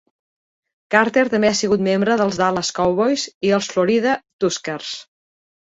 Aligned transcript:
Carter 0.95 1.23
també 1.33 1.51
ha 1.51 1.57
sigut 1.61 1.85
membre 1.89 2.17
dels 2.23 2.41
Dallas 2.43 2.73
Cowboys 2.81 3.29
i 3.51 3.55
els 3.61 3.73
Florida 3.77 4.19
Tuskers. 4.45 4.95